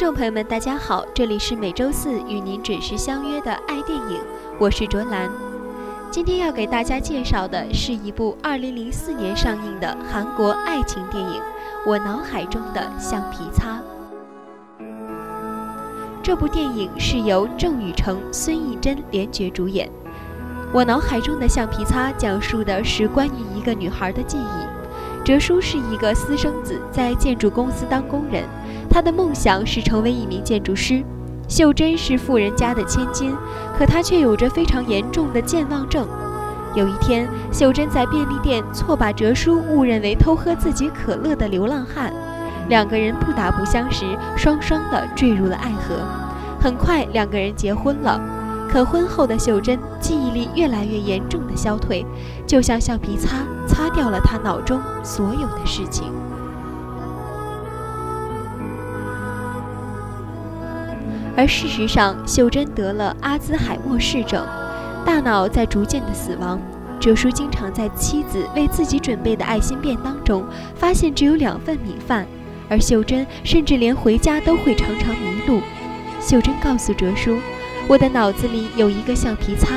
[0.00, 4.18] 众朋友们，大家好，这里是每周四与您准时相约的爱电影，
[4.58, 5.30] 我是卓兰。
[6.10, 11.32] 今天要给大家介绍的是一部2004年上映的韩国爱情电影
[11.86, 13.78] 《我脑海中的橡皮擦》。
[16.22, 19.86] 这部电影是由郑宇成、孙艺珍联角主演。
[20.72, 24.69] 《我脑海中的橡皮擦》讲述的是关于一个女孩的记忆。
[25.30, 28.42] 哲叔是一个私生子，在建筑公司当工人。
[28.90, 31.04] 他的梦想是成为一名建筑师。
[31.46, 33.32] 秀珍是富人家的千金，
[33.78, 36.04] 可她却有着非常严重的健忘症。
[36.74, 42.12] 有一天，秀珍在便利店错把哲叔误认为偷喝自己可乐的流浪汉，
[42.68, 44.04] 两个人不打不相识，
[44.36, 45.94] 双双的坠入了爱河。
[46.60, 48.20] 很快，两个人结婚了。
[48.68, 49.78] 可婚后的秀珍
[50.10, 52.04] 记忆力越来越严重的消退，
[52.44, 56.12] 就像橡皮擦擦掉了他脑中所有的事情。
[61.36, 64.44] 而事实上，秀珍得了阿兹海默氏症，
[65.06, 66.60] 大脑在逐渐的死亡。
[66.98, 70.44] 哲叔经常在妻子为自己准备的爱心便当中
[70.74, 72.26] 发现只有两份米饭，
[72.68, 75.60] 而秀珍甚至连回家都会常常迷路。
[76.20, 77.38] 秀珍告诉哲叔
[77.86, 79.68] ：“我的脑子里有一个橡皮擦。”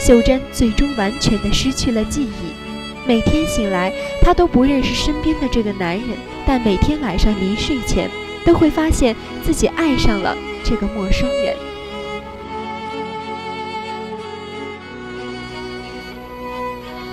[0.00, 3.92] 秀珍最终完全的失去了记忆，每天醒来，
[4.22, 6.08] 她都不认识身边的这个男人，
[6.46, 8.10] 但每天晚上临睡前，
[8.44, 10.36] 都会发现自己爱上了。
[10.66, 11.54] 这个陌生人。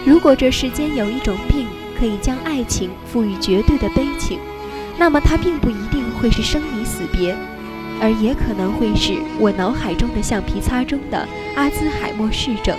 [0.05, 1.67] 如果这世间有一种病
[1.99, 4.39] 可以将爱情赋予绝对的悲情，
[4.97, 7.35] 那么它并不一定会是生离死别，
[8.01, 12.75] 而也可能会是我脑海中的橡皮擦中的阿兹海默氏症。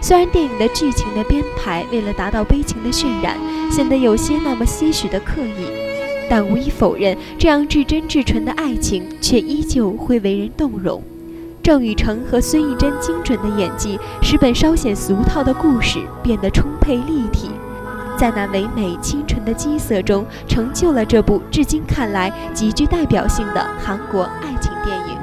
[0.00, 3.36] 虽然电影的剧情的编排为了达到悲情的渲染，
[3.70, 5.66] 显得有些那么些许的刻意。
[6.30, 11.02] 但无以否认，这样至真至纯的爱情却依旧会为人动容。
[11.62, 17.50] 郑宇成和孙艺珍精准的演技，使本稍显俗套的故事变得充沛立体，
[18.18, 25.16] 在那唯美清纯的基色中，成就了这部至今看来极具代表性的韩国爱情电影。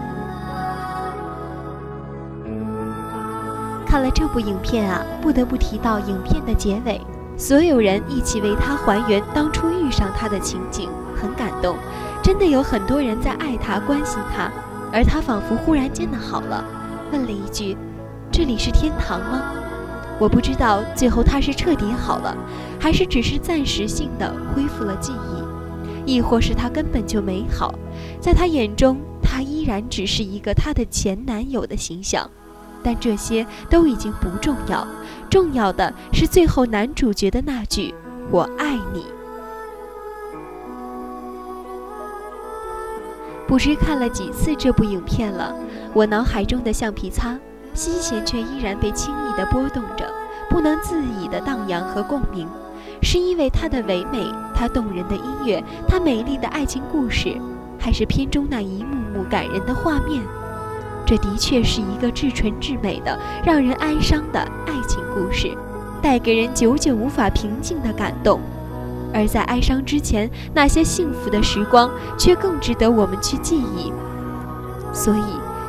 [3.85, 7.01] 看了这部影片啊，不得不提到影片的结尾。
[7.38, 10.89] 所有人一起为他还原当初遇上他的情景，
[11.22, 11.75] 很感动。
[12.23, 14.50] 真的有很多人在爱他、关心他，
[14.94, 16.63] 而他仿佛忽然间的好了，
[17.12, 17.75] 问了一句
[18.31, 19.51] ：“这里是天堂吗？”
[20.20, 22.36] 我不知道最后他是彻底好了，
[22.80, 25.12] 还是只是暂时性的恢复了记
[26.06, 27.74] 忆，亦或是他根本就没好，
[28.22, 32.30] 在他眼中，他依然只是一个他的前男友的形象。
[32.81, 34.88] 但这些都已经不重要，
[35.28, 37.92] 重要的是最后男主角的那句
[38.30, 39.08] “我爱你”。
[43.48, 45.56] 不知看了几次这部影片了，
[45.94, 47.36] 我脑海中的橡皮擦，
[47.74, 50.06] 心弦却依然被轻易的波动着，
[50.50, 52.47] 不能自已的荡漾和共鸣，
[53.01, 57.35] 是因为它的唯美，它动人的音乐，它美丽的爱情故事，
[57.79, 60.22] 还是片中那一幕幕感人的画面？
[61.06, 65.56] 这的确是一个至纯至美的、让人哀伤的爱情故事，
[66.01, 68.40] 带给人久久无法平静的感动。
[69.13, 73.94] 而在哀伤之前，那些幸福的时光却更值得我们去记忆。
[74.91, 75.24] 所以，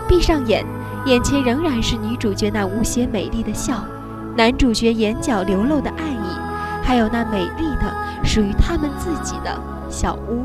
[0.08, 0.64] 闭上眼，
[1.06, 3.80] 眼前仍然是女主角那无邪美丽的笑，
[4.36, 7.94] 男主角眼角流露的爱意，还有那美丽的
[8.24, 9.56] 属于他们自己的
[9.88, 10.44] 小屋。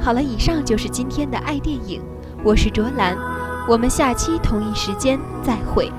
[0.00, 2.00] 好了，以上就是今天的爱电影，
[2.42, 3.14] 我是卓兰，
[3.68, 5.92] 我们下期同一时间再会。